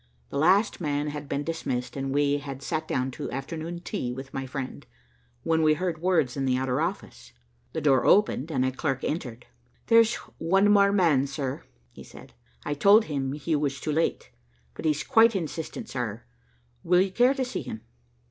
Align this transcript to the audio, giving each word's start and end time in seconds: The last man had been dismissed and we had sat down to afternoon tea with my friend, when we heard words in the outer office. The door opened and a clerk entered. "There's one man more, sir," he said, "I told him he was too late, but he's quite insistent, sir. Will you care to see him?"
The 0.31 0.37
last 0.39 0.81
man 0.81 1.09
had 1.09 1.29
been 1.29 1.43
dismissed 1.43 1.95
and 1.95 2.11
we 2.11 2.39
had 2.39 2.63
sat 2.63 2.87
down 2.87 3.11
to 3.11 3.29
afternoon 3.29 3.81
tea 3.81 4.11
with 4.11 4.33
my 4.33 4.47
friend, 4.47 4.83
when 5.43 5.61
we 5.61 5.75
heard 5.75 6.01
words 6.01 6.35
in 6.35 6.45
the 6.45 6.57
outer 6.57 6.81
office. 6.81 7.33
The 7.73 7.81
door 7.81 8.03
opened 8.03 8.51
and 8.51 8.65
a 8.65 8.71
clerk 8.71 9.03
entered. 9.03 9.45
"There's 9.85 10.15
one 10.39 10.73
man 10.73 10.95
more, 10.97 11.27
sir," 11.27 11.65
he 11.91 12.03
said, 12.03 12.33
"I 12.65 12.73
told 12.73 13.05
him 13.05 13.33
he 13.33 13.55
was 13.55 13.79
too 13.79 13.91
late, 13.91 14.31
but 14.73 14.85
he's 14.85 15.03
quite 15.03 15.35
insistent, 15.35 15.87
sir. 15.87 16.23
Will 16.83 17.01
you 17.01 17.11
care 17.11 17.35
to 17.35 17.45
see 17.45 17.61
him?" 17.61 17.81